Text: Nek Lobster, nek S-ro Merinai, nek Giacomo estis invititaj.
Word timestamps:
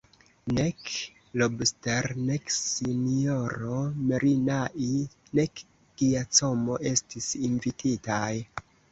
Nek 0.57 0.87
Lobster, 1.41 2.07
nek 2.29 2.47
S-ro 2.53 3.81
Merinai, 4.11 4.87
nek 5.41 5.61
Giacomo 6.03 6.79
estis 6.93 7.29
invititaj. 7.49 8.31